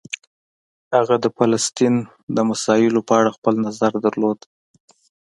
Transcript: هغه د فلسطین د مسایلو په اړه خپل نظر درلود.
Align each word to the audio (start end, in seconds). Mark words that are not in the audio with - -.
هغه 0.95 1.15
د 1.23 1.25
فلسطین 1.37 1.95
د 2.35 2.37
مسایلو 2.49 2.99
په 3.07 3.13
اړه 3.19 3.35
خپل 3.37 3.53
نظر 3.65 3.91
درلود. 4.05 4.39